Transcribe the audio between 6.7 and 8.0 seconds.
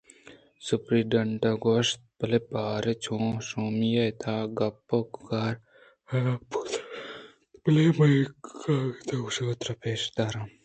اَنت بلئے